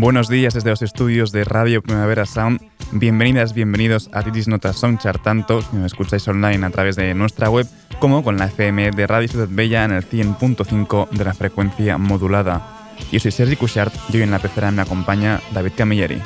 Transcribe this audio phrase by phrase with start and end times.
[0.00, 2.62] Buenos días desde los estudios de Radio Primavera Sound.
[2.90, 7.50] Bienvenidas, bienvenidos a Titis Notas Soundchart, tanto si nos escucháis online a través de nuestra
[7.50, 7.66] web
[7.98, 12.88] como con la FM de Radio Ciudad Bella en el 100.5 de la frecuencia modulada.
[13.12, 16.22] Yo soy Sergi Cushart y hoy en la pecera me acompaña David Camilleri.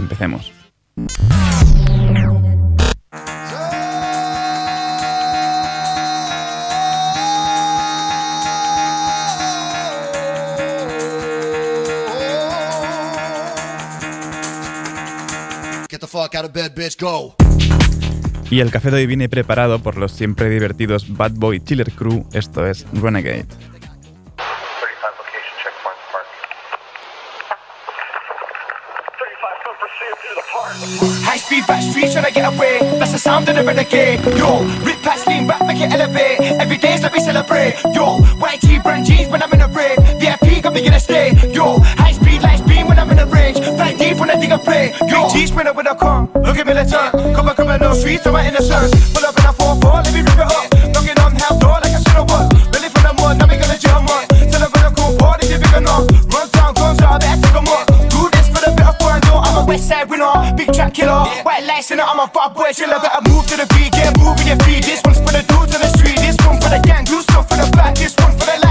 [0.00, 0.52] Empecemos.
[18.50, 22.26] Y el café de hoy viene preparado por los siempre divertidos Bad Boy Chiller Crew,
[22.32, 23.46] esto es Renegade.
[31.24, 32.78] High speed back streets trying to get away.
[32.98, 34.20] That's the sound of the renegade.
[34.36, 36.40] Yo, rip past lean back, make it elevate.
[36.60, 37.74] Every day's let me celebrate.
[37.94, 39.96] Yo, white tee, brand jeans when I'm in a rave.
[40.20, 41.32] VIP got me gonna stay.
[41.52, 41.78] Yo,
[45.32, 45.40] play.
[45.40, 46.28] Yo, G sprinter with a car.
[46.34, 46.74] Look at me,
[47.34, 48.90] come on, no streets, I'm in the surf.
[49.14, 50.68] Pull up in a 4-4, let me rip it up.
[50.92, 52.48] Knocking on half door like should have won.
[52.72, 54.26] Ready for the more, now we gonna jump on.
[54.28, 56.06] Tell I cool party, if you big enough.
[56.32, 57.86] Run down, guns out, they take them up.
[58.12, 60.32] Do this for the better for I know I'm a west side winner.
[60.56, 61.24] Big track killer.
[61.44, 63.00] White lights in it, I'm a bad boy chiller.
[63.00, 64.84] Better move to the beat, get moving your feet.
[64.84, 66.18] This one's for the dudes on the street.
[66.20, 67.94] This one for the gang, do stuff for the back.
[67.96, 68.61] This one for the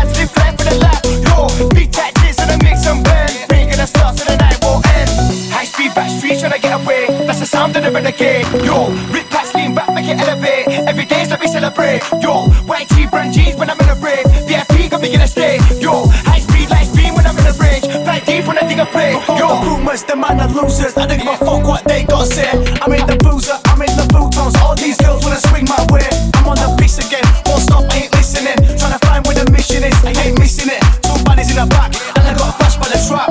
[7.61, 8.47] Sound of renegade.
[8.65, 10.65] Yo, rip past lean back, make it elevate.
[10.89, 12.01] Every day's let me celebrate.
[12.17, 14.25] Yo, white tee, brand jeans when I'm in a rave.
[14.49, 15.61] VIP got me in a stay.
[15.77, 17.85] Yo, high speed light beam when I'm in the range.
[17.85, 19.13] Fly deep when I think I play.
[19.37, 20.97] Yo, the rumors, the man are losers.
[20.97, 22.49] I don't give a fuck what they got said.
[22.81, 24.57] I'm in the boozer, I'm in the bootons.
[24.57, 26.09] All these girls wanna swing my way.
[26.33, 27.21] I'm on the piece again.
[27.45, 28.57] Won't stop, I ain't listening.
[28.81, 29.93] Trying to find where the mission is.
[30.01, 30.81] I ain't missing it.
[31.05, 33.29] Two bodies in the back, and I got flashed by the trap.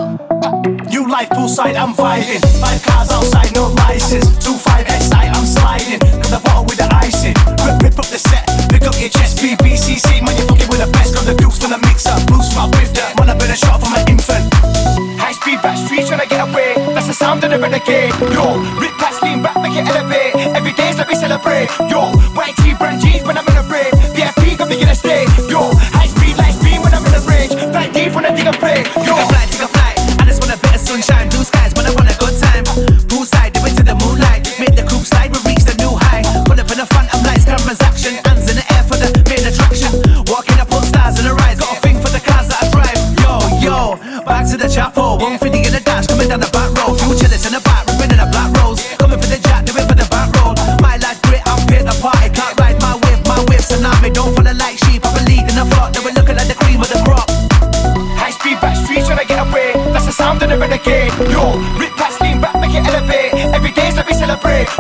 [0.86, 2.50] New life poolside, I'm vibing.
[17.50, 18.15] The renegade.
[18.31, 20.37] Yo, rip past lean back, make it elevate.
[20.55, 21.66] Every day's let me celebrate.
[21.91, 22.12] Yo,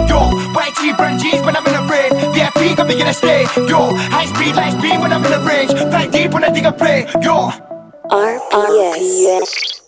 [0.08, 0.18] Yo,
[0.54, 2.12] white tee, brand jeans when I'm in a rave.
[2.34, 3.42] VIP got me gonna stay.
[3.68, 5.72] Yo, high speed lights beam when I'm in the range.
[5.72, 7.06] Fly deep when I think I play.
[7.22, 7.50] Yo.
[8.10, 9.79] RPS.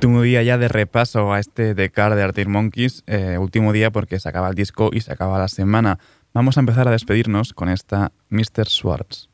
[0.00, 3.04] Último día ya de repaso a este Car de Arctic Monkeys.
[3.06, 5.98] eh, último día porque se acaba el disco y se acaba la semana.
[6.32, 8.66] Vamos a empezar a despedirnos con esta Mr.
[8.66, 9.28] Schwartz.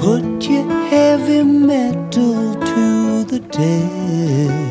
[0.00, 4.70] Put your heavy metal to the test.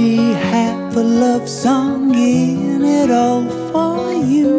[0.00, 4.56] Be half a love song in it all for you.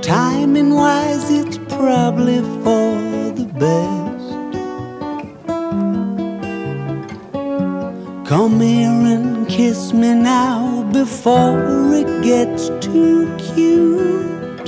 [0.00, 2.92] Timing wise, it's probably for
[3.38, 4.28] the best.
[8.30, 14.66] Come here and kiss me now before it gets too cute.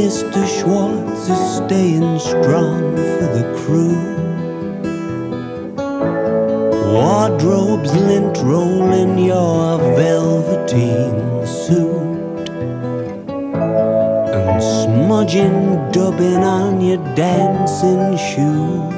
[0.00, 0.40] Mr.
[0.56, 2.82] Schwartz is staying strong
[3.16, 4.17] for the crew.
[6.92, 12.48] Wardrobes lint roll in your velveteen suit.
[14.34, 18.97] And smudging dubbing on your dancing shoes.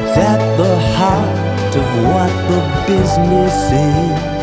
[0.00, 4.33] It's at the heart of what the business is.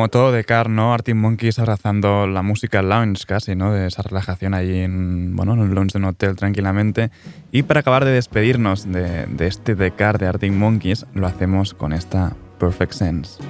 [0.00, 0.94] Como todo de Car, ¿no?
[0.94, 3.70] Arctic Monkeys abrazando la música lounge casi, ¿no?
[3.70, 7.10] De esa relajación allí en, bueno, en el lounge de un hotel tranquilamente.
[7.52, 11.74] Y para acabar de despedirnos de, de este The Car de Arctic Monkeys, lo hacemos
[11.74, 13.42] con esta Perfect Sense.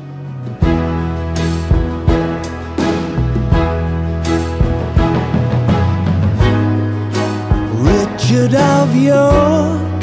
[8.52, 10.02] Of York,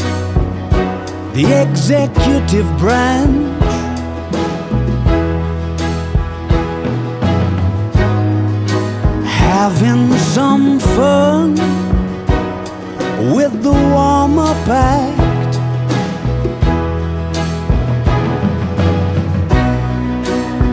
[1.33, 3.76] the executive branch.
[9.63, 11.53] Having some fun
[13.33, 15.55] with the warm up act.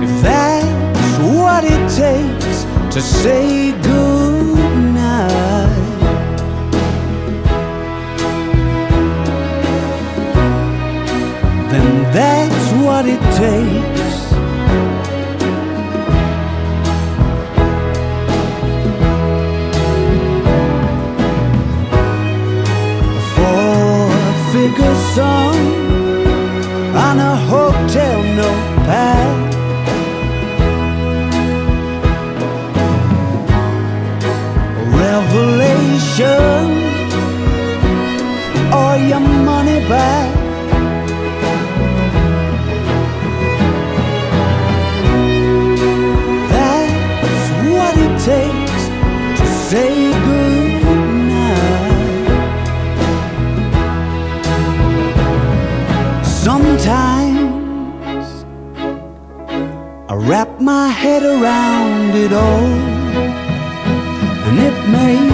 [0.05, 2.65] If that's what it takes
[2.95, 5.25] to say goodnight.
[11.71, 13.94] then that's what it takes.
[25.15, 25.44] Figure
[61.15, 62.67] head around it all,
[64.47, 65.34] and it makes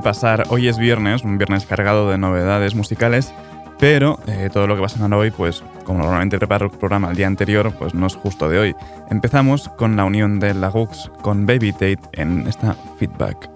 [0.00, 3.32] pasar, hoy es viernes, un viernes cargado de novedades musicales,
[3.78, 7.16] pero eh, todo lo que va a hoy, pues como normalmente preparo el programa el
[7.16, 8.76] día anterior, pues no es justo de hoy.
[9.10, 13.50] Empezamos con la unión de la Gux con Baby Tate en esta feedback.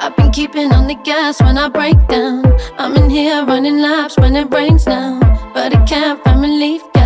[0.00, 2.44] I've been keeping on the gas when I break down.
[2.78, 4.84] I'm in here running laps when it rains.
[4.84, 6.38] But I can't find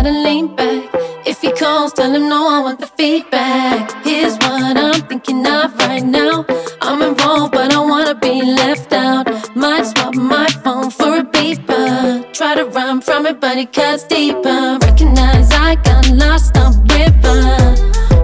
[0.03, 0.89] gotta lean back.
[1.25, 3.91] If he calls, tell him no, I want the feedback.
[4.03, 6.45] Here's what I'm thinking of right now.
[6.85, 9.25] I'm involved, but I wanna be left out.
[9.55, 12.33] Might swap my phone for a beeper.
[12.33, 14.77] Try to run from it, but it cuts deeper.
[14.81, 17.39] Recognize I got lost up river.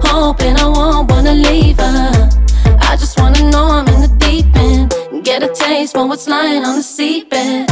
[0.04, 2.28] Hoping I won't wanna leave her.
[2.82, 5.24] I just wanna know I'm in the deep end.
[5.24, 7.69] Get a taste for what's lying on the seatbed.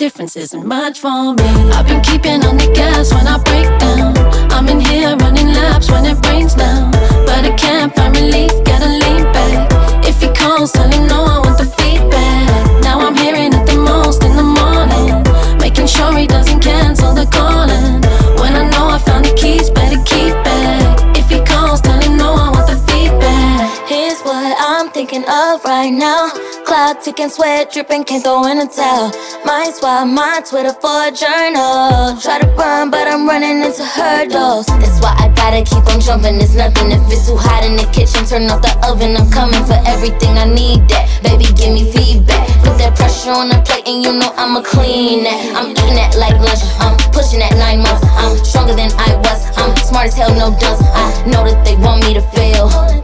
[0.00, 1.50] Difference isn't much for me.
[1.76, 4.16] I've been keeping on the gas when I break down.
[4.50, 6.90] I'm in here running laps when it rains now.
[7.28, 9.68] But I can't find relief, gotta lean back.
[10.08, 12.82] If he calls, tell him no, I want the feedback.
[12.82, 15.20] Now I'm hearing it the most in the morning.
[15.60, 18.00] Making sure he doesn't cancel the calling.
[18.40, 21.14] When I know I found the keys, better keep back.
[21.14, 23.68] If he calls, tell him no, I want the feedback.
[23.86, 26.39] Here's what I'm thinking of right now.
[26.70, 29.10] Clock ticking, sweat dripping, can't throw in a towel.
[29.44, 32.14] Might swap my Twitter for a journal.
[32.22, 34.66] Try to run, but I'm running into hurdles.
[34.78, 36.38] That's why I gotta keep on jumping.
[36.38, 38.22] It's nothing if it's too hot in the kitchen.
[38.22, 39.18] Turn off the oven.
[39.18, 40.38] I'm coming for everything.
[40.38, 41.10] I need that.
[41.26, 42.46] Baby, give me feedback.
[42.62, 45.42] Put that pressure on the plate, and you know I'ma clean that.
[45.58, 46.62] I'm eating that like lunch.
[46.78, 48.06] I'm pushing that nine months.
[48.14, 49.42] I'm stronger than I was.
[49.58, 50.78] I'm smart as hell, no dunce.
[50.94, 52.99] I know that they want me to fail.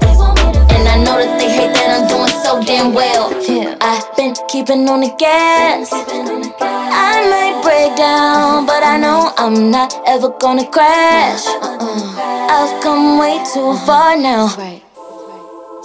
[0.86, 3.34] And I know that they hate that I'm doing so damn well.
[3.80, 5.90] I've been keeping on the gas.
[5.92, 11.44] I might break down, but I know I'm not ever gonna crash.
[11.46, 12.46] Uh-uh.
[12.48, 14.46] I've come way too far now.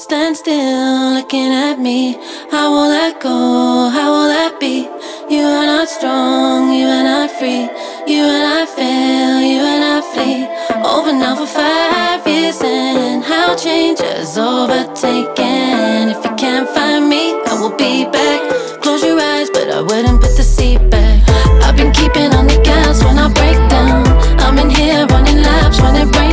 [0.01, 2.17] Stand still, looking at me.
[2.49, 3.87] How will that go?
[3.93, 4.89] How will that be?
[5.29, 7.69] You are not strong, you are not free.
[8.09, 10.49] You and I fail, you and I flee.
[10.81, 16.09] Over now for five years, and how change has overtaken.
[16.09, 18.41] If you can't find me, I will be back.
[18.81, 21.21] Close your eyes, but I wouldn't put the seat back.
[21.61, 24.01] I've been keeping on the gas when I break down.
[24.41, 26.30] I'm in here running laps when it rains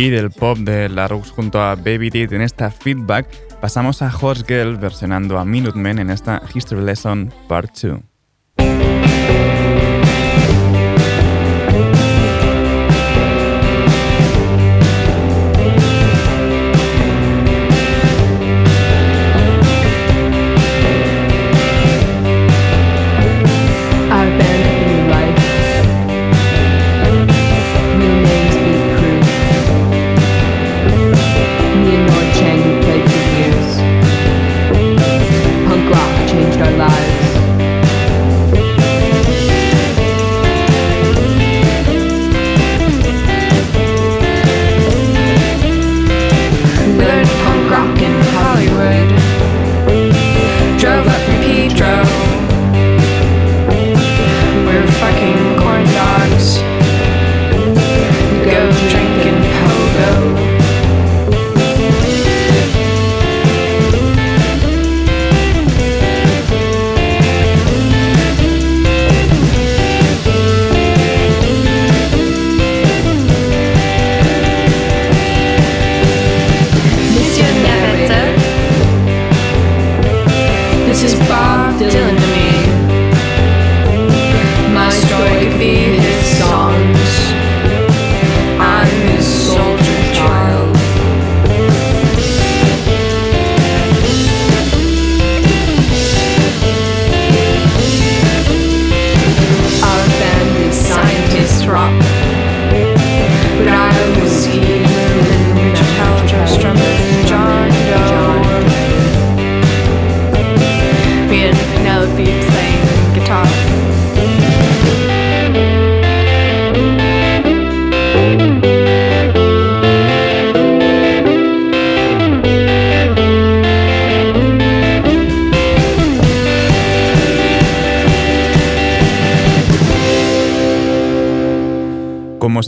[0.00, 3.26] Y del pop de la Rux junto a Baby Teeth en esta feedback,
[3.60, 8.89] pasamos a Horse Girl versionando a Minutemen en esta History Lesson Part 2.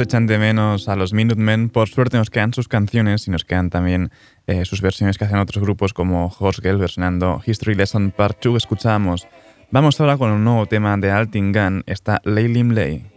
[0.03, 3.71] Echan de menos a los Minutemen, por suerte nos quedan sus canciones y nos quedan
[3.71, 4.11] también
[4.47, 8.59] eh, sus versiones que hacen otros grupos como Horsgel versionando History Lesson Part 2 que
[8.59, 9.27] escuchamos.
[9.71, 12.93] Vamos ahora con un nuevo tema de Altin Gun, está Laylim Lay.
[12.95, 13.12] Döndün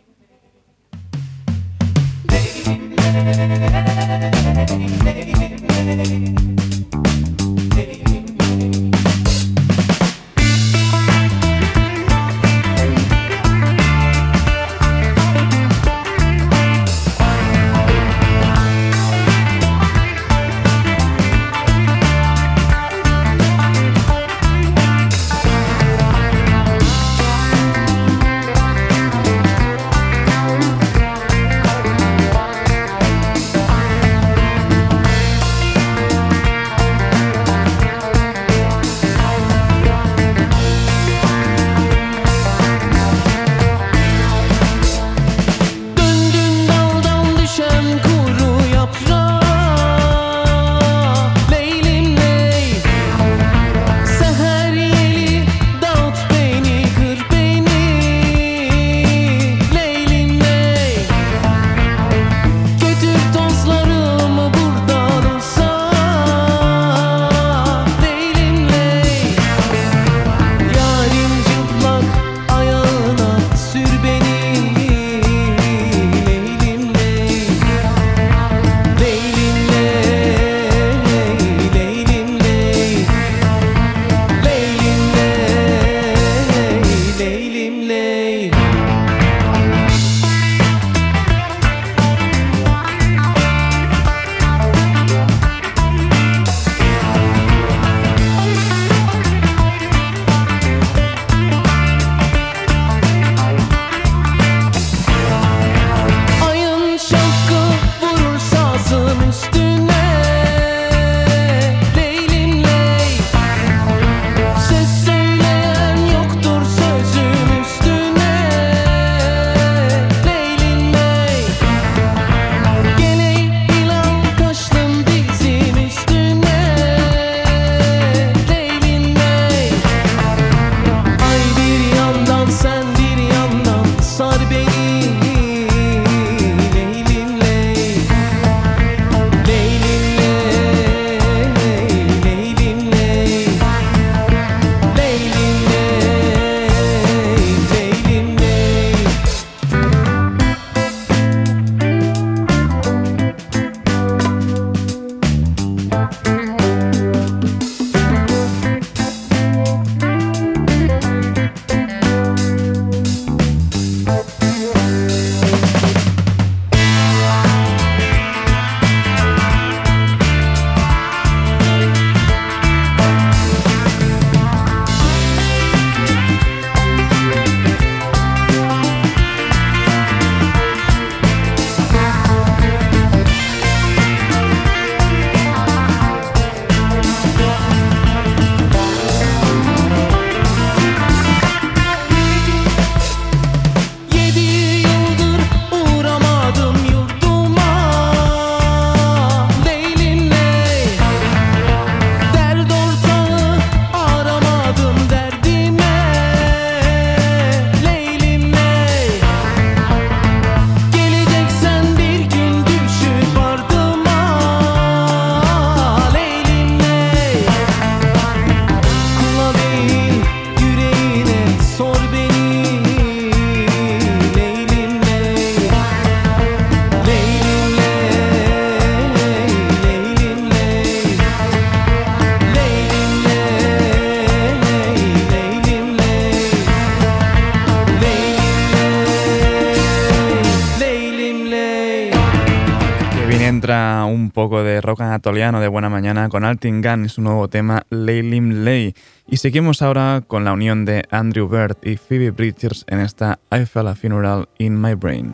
[243.68, 247.84] Un poco de rock anatoliano de buena mañana con Altin Gun y su nuevo tema
[247.90, 248.94] Laylim Lay.
[249.28, 253.66] Y seguimos ahora con la unión de Andrew Bird y Phoebe Bridgers en esta I
[253.66, 255.34] Fell a Funeral in My Brain.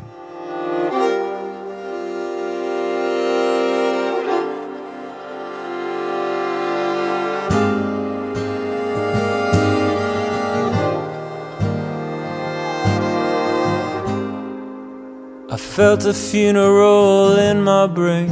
[15.75, 18.29] Felt a funeral in my brain.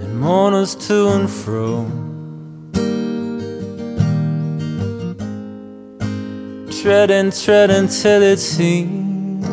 [0.00, 1.84] And mourners to and fro.
[6.80, 9.44] Treading, treading till it seemed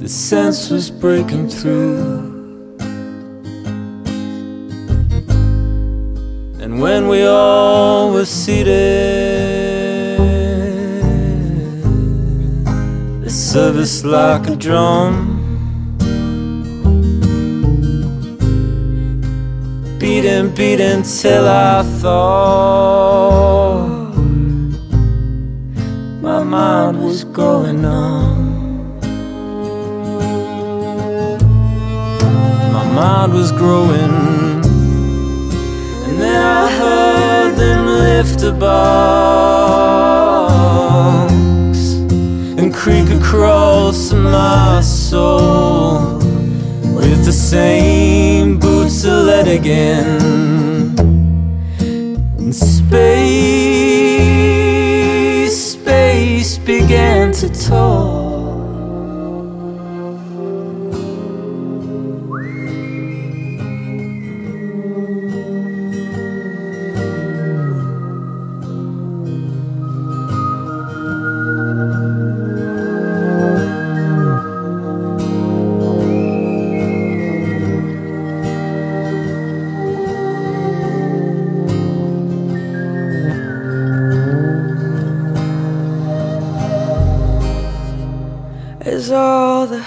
[0.00, 2.26] the sense was breaking through.
[6.60, 9.79] And when we all were seated,
[13.50, 15.12] service like a drum.
[19.98, 23.88] Beating, beating till I thought
[26.22, 29.00] my mind was going numb.
[32.72, 34.14] My mind was growing.
[36.06, 40.19] And then I heard them lift a and
[42.80, 46.16] creak across my soul
[46.94, 50.96] with the same boots of lead again.
[52.38, 53.02] And space,
[55.72, 58.19] space began to talk.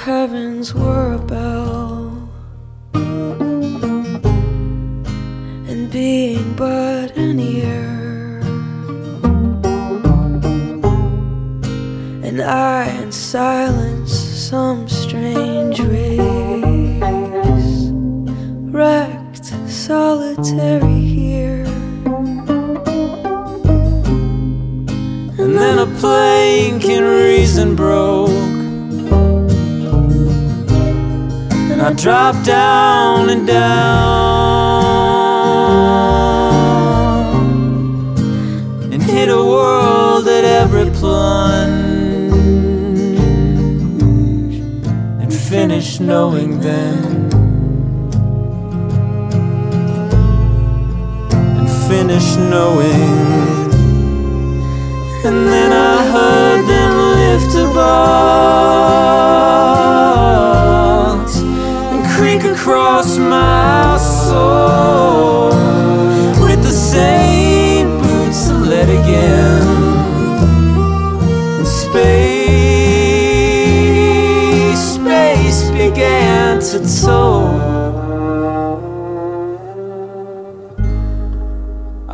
[0.03, 1.17] Heavens were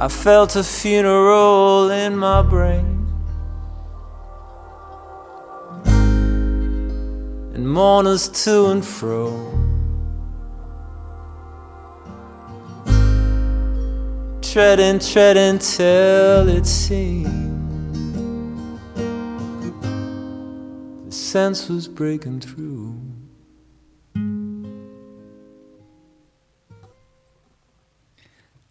[0.01, 2.95] I felt a funeral in my brain.
[7.53, 9.27] and mourners to and fro.
[14.41, 17.59] Treading, treading till it seemed
[21.05, 22.79] the sense was breaking through.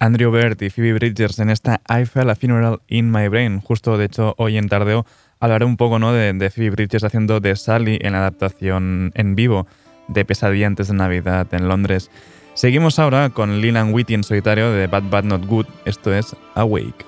[0.00, 3.60] Andrew Bird y Phoebe Bridgers en esta I Fell a Funeral in My Brain.
[3.60, 5.04] Justo, de hecho, hoy en Tardeo
[5.40, 6.12] hablaré un poco ¿no?
[6.12, 9.66] de, Phoebe Bridgers haciendo de Sally en la adaptación en vivo
[10.06, 12.10] de Pesadilla antes de Navidad en Londres.
[12.54, 15.66] Seguimos ahora con Leland Whitty en solitario de Bad Bad Not Good.
[15.84, 17.07] Esto es Awake.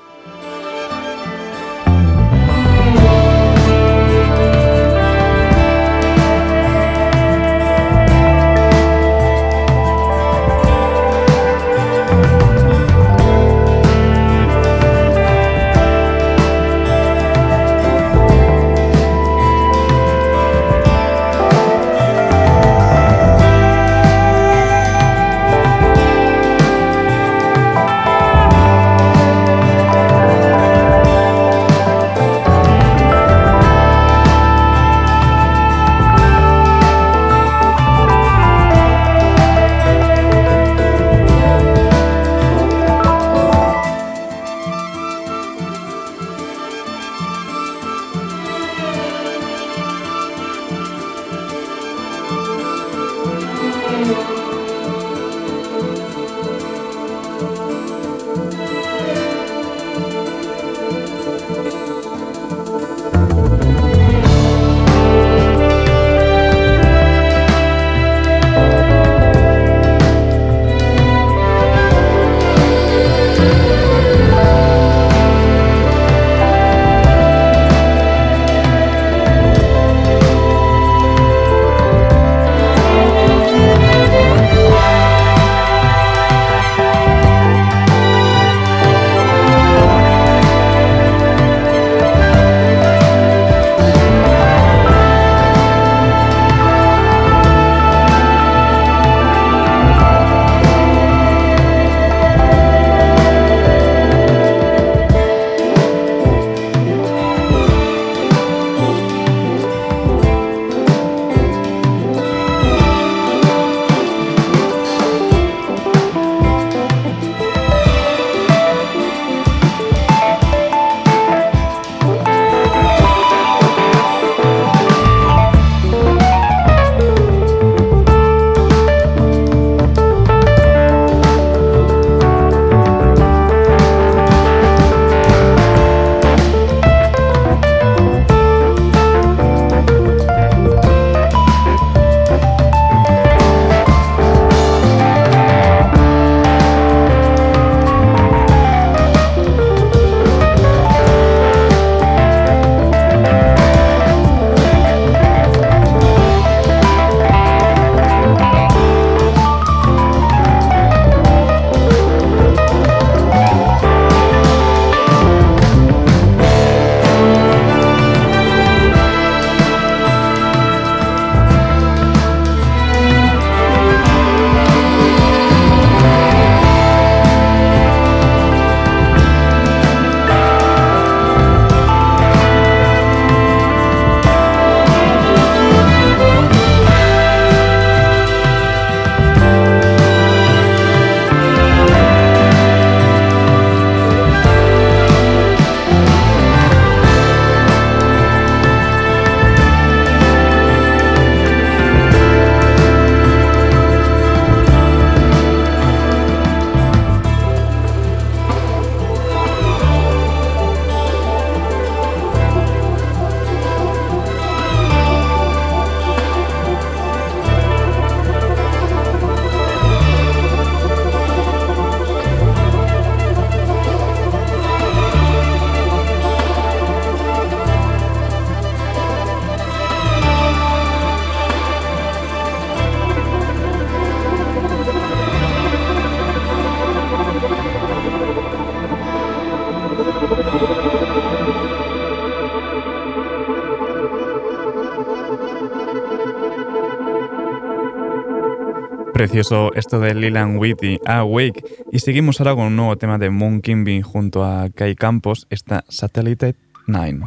[249.20, 251.62] Precioso esto de Lilan Whitty, Awake.
[251.92, 255.84] Y seguimos ahora con un nuevo tema de Moon Kimby junto a Kai Campos, esta
[255.90, 256.54] Satellite
[256.86, 257.20] 9.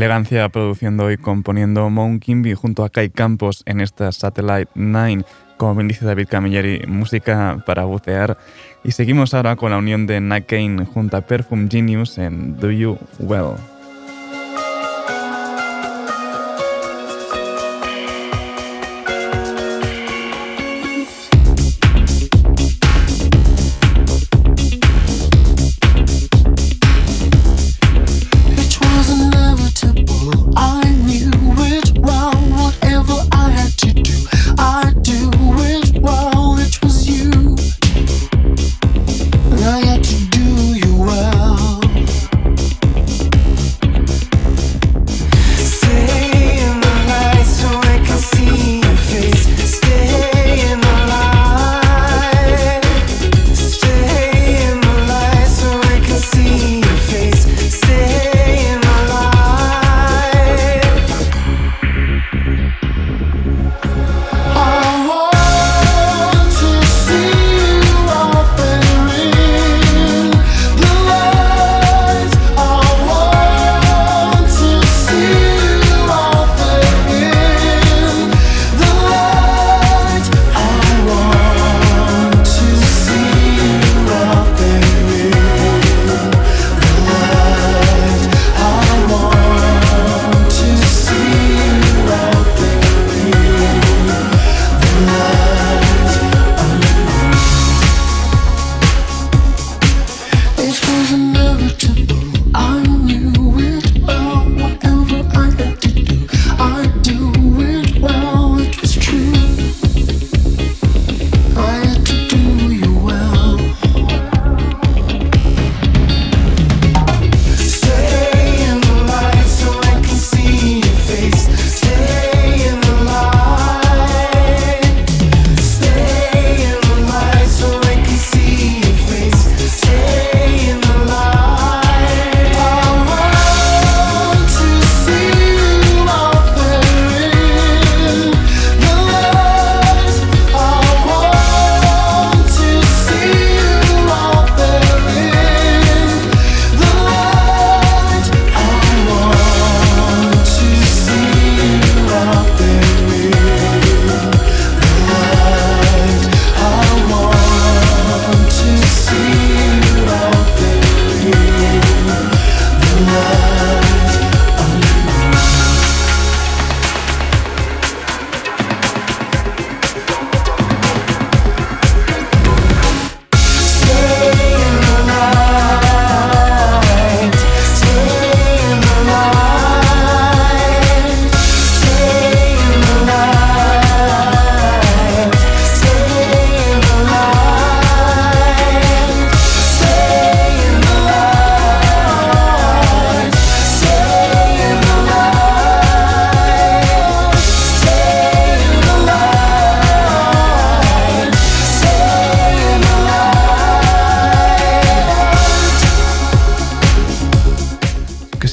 [0.00, 5.24] Elegancia produciendo y componiendo Mount Kimby junto a Kai Campos en esta Satellite 9,
[5.58, 8.38] como bien dice David Camilleri, música para bucear.
[8.82, 12.70] Y seguimos ahora con la unión de Nat Kane junto a Perfume Genius en do
[12.70, 13.56] you well.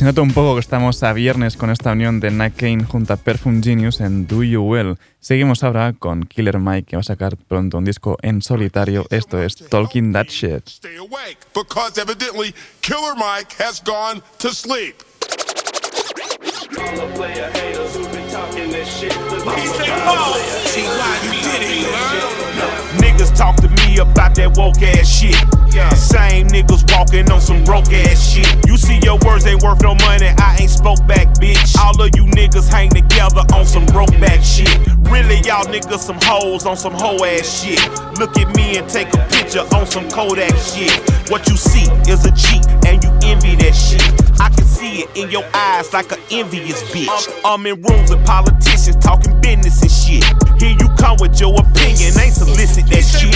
[0.07, 3.17] Nota un poco que estamos a viernes con esta unión de Nat Kane junto a
[3.17, 4.97] Perfume Genius en Do You Well.
[5.19, 9.05] Seguimos ahora con Killer Mike, que va a sacar pronto un disco en solitario.
[9.09, 10.69] Esto es Talking That Shit.
[10.69, 14.95] Stay awake because evidently Killer Mike has gone to sleep.
[23.01, 25.35] Niggas talk to me about that woke ass shit.
[25.73, 25.89] Yeah.
[25.93, 28.47] Same niggas walking on some broke ass shit.
[28.67, 31.77] You see your words ain't worth no money, I ain't spoke back, bitch.
[31.77, 34.69] All of you niggas hang together on some broke back shit.
[35.09, 37.79] Really, y'all niggas some hoes on some hoe ass shit.
[38.19, 40.91] Look at me and take a picture on some Kodak shit.
[41.29, 44.03] What you see is a cheat, and you envy that shit.
[44.39, 47.09] I can see it in your eyes like an envious bitch.
[47.43, 50.23] I'm, I'm in rooms with politicians talking business and shit.
[50.61, 53.33] Here you come with your opinion, ain't solicit that shit.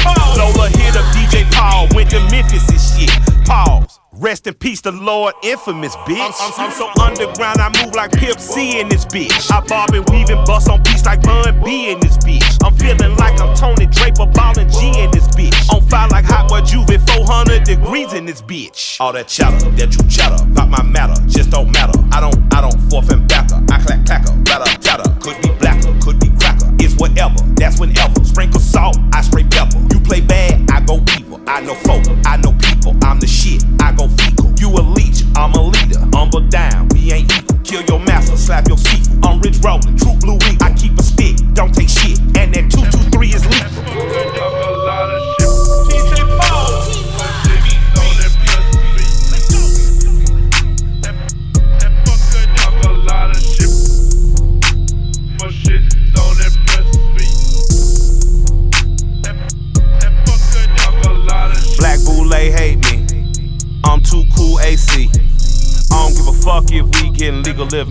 [0.59, 3.45] Hit up DJ Paul, went to Memphis and shit.
[3.45, 3.99] Pause.
[4.13, 6.19] Rest in peace, the Lord, infamous bitch.
[6.19, 9.49] I'm, I'm, I'm so underground, I move like Pimp C in this bitch.
[9.49, 12.43] I bob and weave and bust on beats like Bun B in this bitch.
[12.63, 15.55] I'm feeling like I'm Tony Draper, ballin' G in this bitch.
[15.73, 18.99] On fire like hot boy Juve, 400 degrees in this bitch.
[18.99, 21.97] All that chatter, that you chatter, pop my matter, just don't matter.
[22.11, 23.63] I don't, I don't forth and backer.
[23.71, 25.09] I clack clacker, batter tatter.
[25.21, 26.69] Could be blacker, could cracker.
[26.79, 28.23] It's whatever, that's whenever.
[28.23, 29.79] Sprinkle salt, I spray pepper.
[29.91, 31.41] You play bad, I go evil.
[31.47, 32.95] I know folk, I know people.
[33.03, 34.51] I'm the shit, I go fecal.
[34.57, 35.99] You a leech, I'm a leader.
[36.13, 37.57] Humble down, we ain't equal.
[37.63, 39.25] Kill your master, slap your sequel.
[39.25, 40.37] I'm rich rolling, true blue.
[40.61, 42.19] I keep a stick, don't take shit.
[42.37, 44.50] And that 223 is lethal.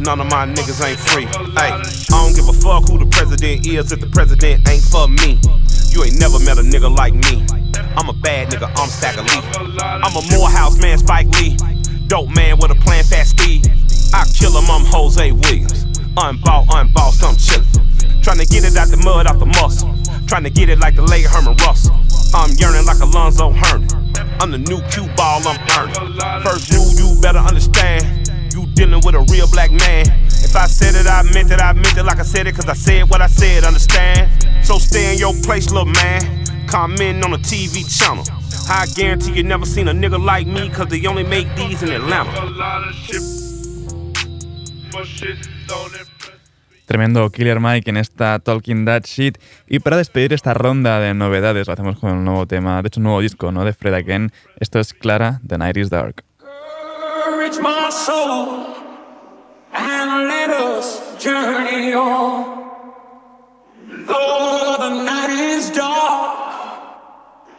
[0.01, 1.27] None of my niggas ain't free.
[1.61, 5.07] Hey, I don't give a fuck who the president is if the president ain't for
[5.07, 5.37] me.
[5.93, 7.45] You ain't never met a nigga like me.
[8.01, 9.45] I'm a bad nigga, I'm Stagger Lee.
[9.77, 11.59] I'm a Morehouse man, Spike Lee.
[12.09, 13.69] Dope man with a plan, fast speed.
[14.17, 15.85] I kill him, I'm Hosea Williams.
[16.17, 17.69] Unbought, unbossed, I'm chillin'.
[18.25, 19.93] Tryna get it out the mud, out the muscle.
[20.25, 21.95] Tryna get it like the late Herman Russell.
[22.33, 24.15] I'm yearning like Alonzo Herndon.
[24.41, 26.17] I'm the new cue ball, I'm earning.
[26.43, 28.20] First rule, you better understand.
[28.81, 30.07] Dealing with a real black man.
[30.41, 32.67] If I said it, I meant it, I meant it like I said it, cause
[32.67, 34.31] I said what I said, understand?
[34.65, 36.47] So stay in your place, little man.
[36.67, 38.25] Comment on the TV channel.
[38.71, 41.91] I guarantee you never seen a nigga like me, cause they only make these in
[41.93, 42.33] Atlanta.
[46.87, 49.37] Tremendo Killer Mike en esta Talking That Shit.
[49.69, 53.01] Y para despedir esta ronda de novedades, lo hacemos con un nuevo tema, de hecho
[53.01, 53.63] un nuevo disco, ¿no?
[53.63, 54.33] De Fred Again.
[54.59, 56.25] Esto es Clara, The Night is Dark.
[57.51, 58.77] Courage my soul
[59.73, 62.63] and let us journey on.
[64.07, 66.55] Though the night is dark,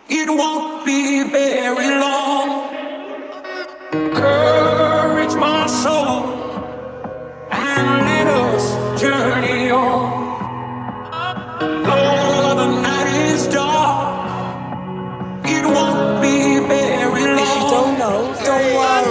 [0.07, 2.69] it won't be very long.
[3.91, 6.23] Courage my soul
[7.51, 10.07] and let us journey on.
[11.59, 14.55] Though the night is dark,
[15.43, 17.39] it won't be very long.
[17.39, 19.10] If you don't know, don't worry.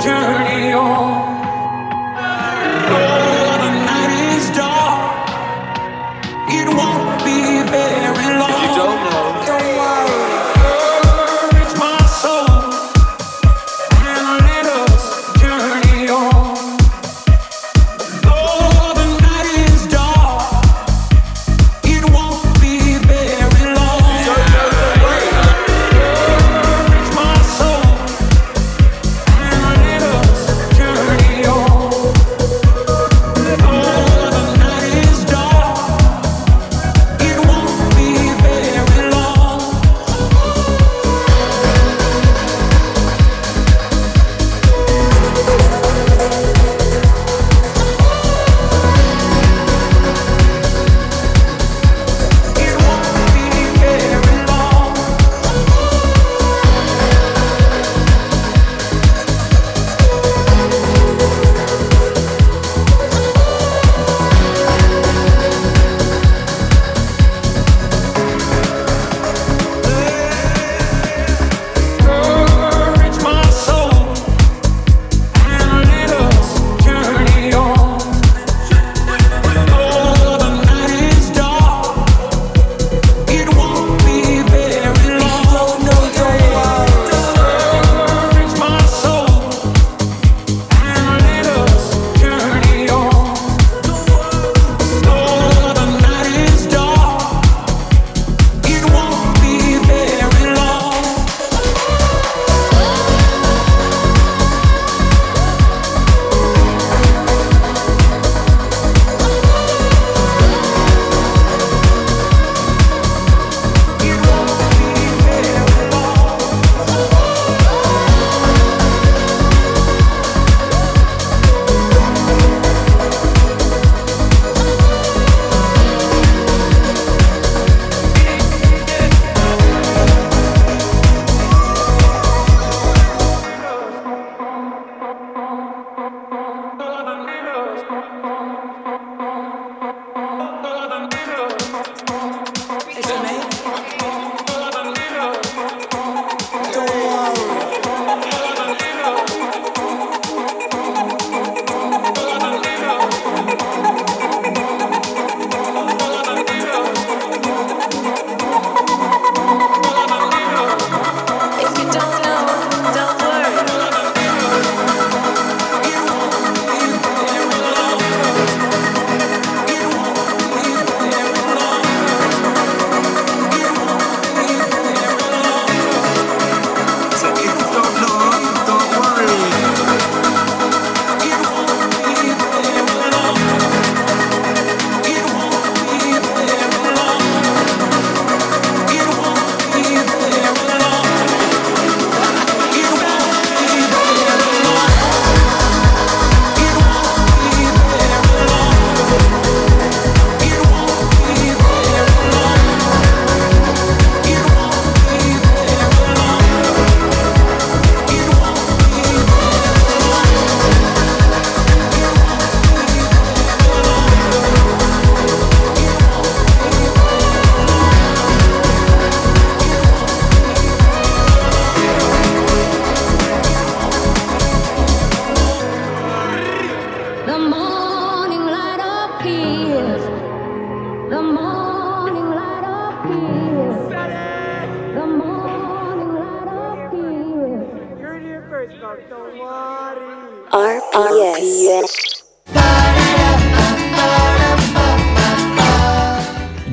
[0.00, 1.17] Journey on.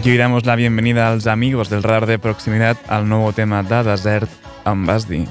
[0.06, 3.84] Y damos la bienvenida a los amigos del radar de proximidad al nuevo tema de
[3.84, 4.30] Desert
[4.64, 5.28] amb Basdi.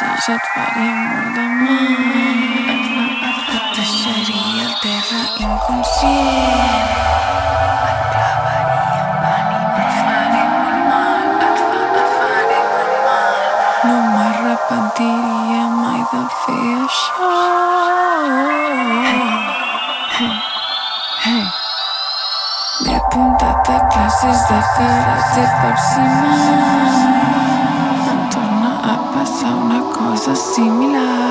[0.00, 2.40] vestijat faria molt de mal.
[3.56, 7.08] Et deixaria el terra inconscient.
[14.90, 17.30] sentiria mai de fer això.
[19.06, 19.30] Hey,
[20.16, 20.34] hey,
[21.24, 21.46] hey.
[22.84, 27.29] M'he apuntat a classes de karate per si mai.
[30.30, 31.29] assimilar.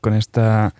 [0.00, 0.74] Con esta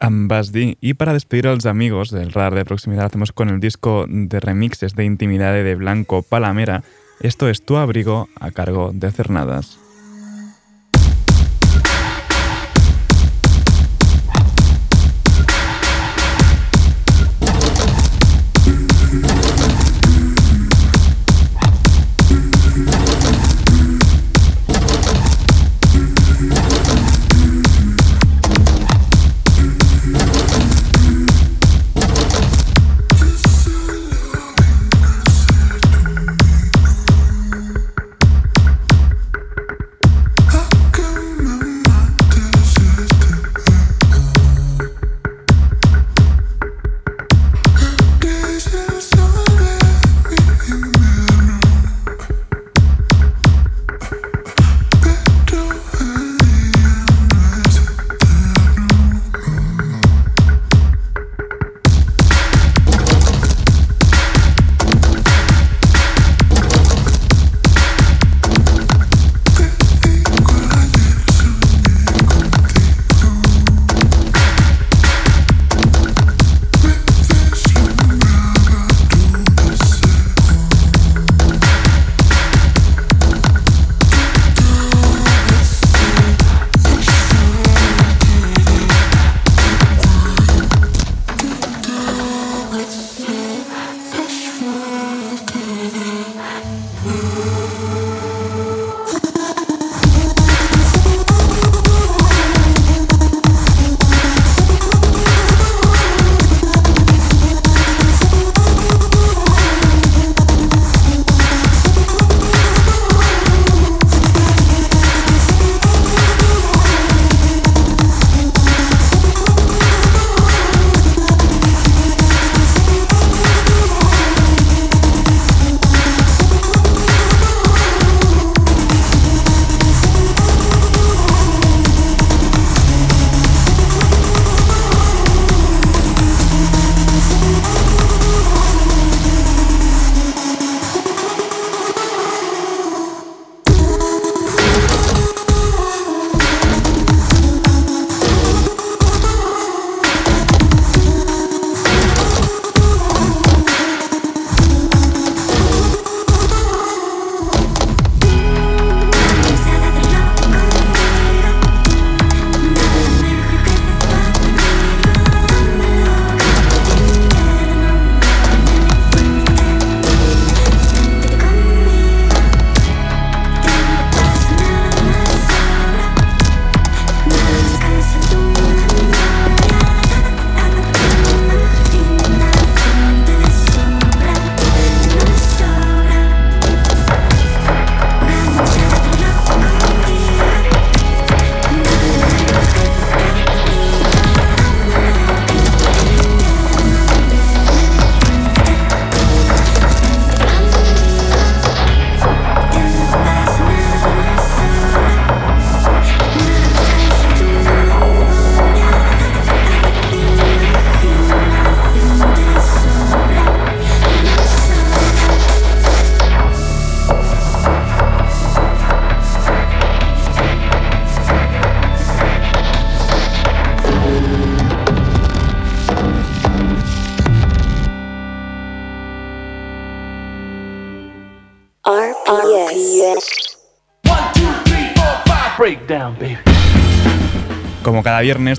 [0.00, 0.76] Ambasdi.
[0.80, 4.40] Y para despedir a los amigos del radar de proximidad, hacemos con el disco de
[4.40, 6.82] remixes de Intimidad de Blanco Palamera.
[7.20, 9.83] Esto es Tu Abrigo a cargo de Cernadas.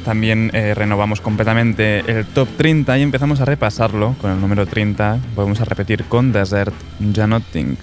[0.03, 5.19] también eh, renovamos completamente el top 30 y empezamos a repasarlo con el número 30.
[5.35, 6.73] Volvemos a repetir con Desert
[7.13, 7.77] Janoting.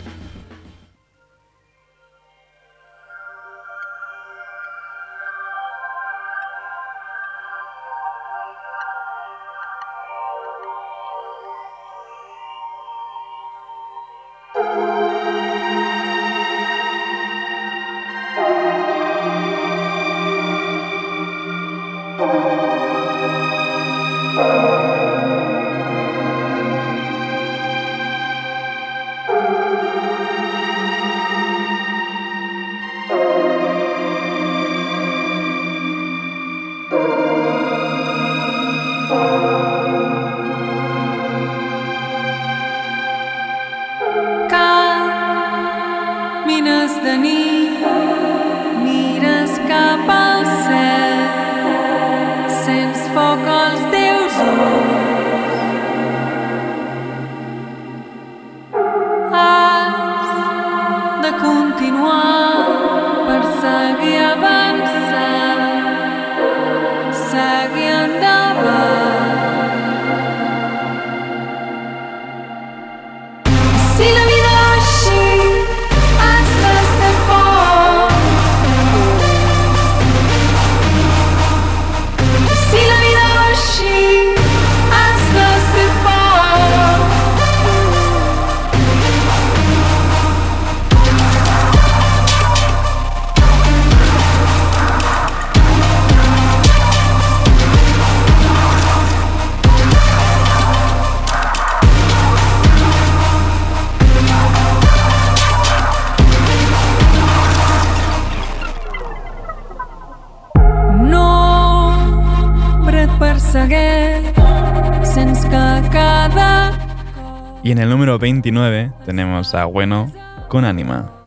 [117.82, 120.08] En el número 29 tenemos a Bueno
[120.48, 121.21] con Anima.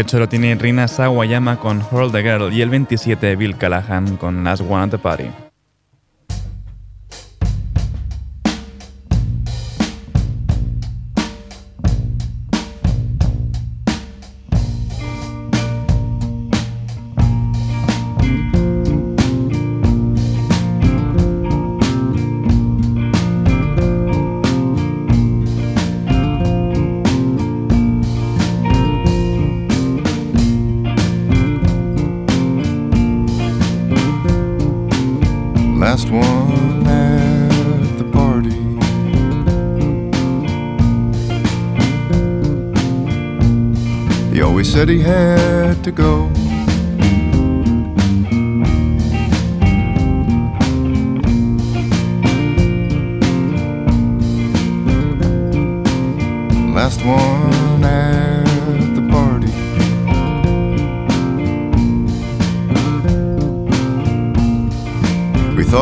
[0.00, 4.42] 28 lo tiene Rina Sawayama con Hold the Girl y el 27 Bill Callahan con
[4.42, 5.49] Last One at the Party.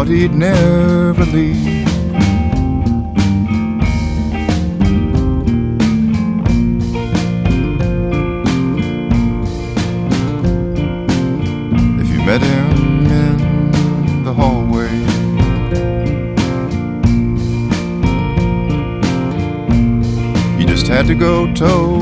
[0.09, 1.87] Thought he'd never leave.
[12.01, 14.89] If you met him in the hallway,
[20.59, 21.98] you just had to go toe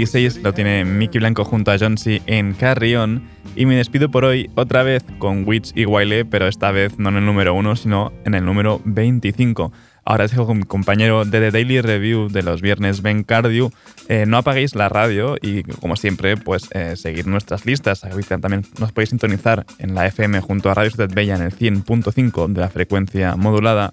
[0.00, 2.22] 26 lo tiene Mickey Blanco junto a John C.
[2.24, 3.22] en Carry On.
[3.54, 7.10] Y me despido por hoy otra vez con Witch y Wiley, pero esta vez no
[7.10, 9.70] en el número 1, sino en el número 25.
[10.06, 13.72] Ahora dejo con mi compañero de The Daily Review de los viernes, Ben Cardew.
[14.08, 18.00] Eh, no apaguéis la radio y, como siempre, pues eh, seguir nuestras listas.
[18.40, 22.50] También nos podéis sintonizar en la FM junto a Radio Ciudad Bella en el 100.5
[22.50, 23.92] de la frecuencia modulada.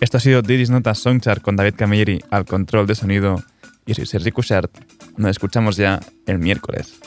[0.00, 3.42] Esto ha sido Didis Notas Songchart con David Camilleri al control de sonido.
[3.86, 4.97] Y soy Sergi Cushart.
[5.18, 7.00] Nos escuchamos ya el miércoles.